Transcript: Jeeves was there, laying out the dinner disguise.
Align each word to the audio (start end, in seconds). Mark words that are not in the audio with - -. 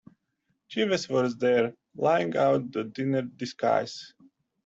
Jeeves 0.67 1.07
was 1.09 1.37
there, 1.37 1.75
laying 1.93 2.35
out 2.35 2.71
the 2.71 2.83
dinner 2.85 3.21
disguise. 3.21 4.15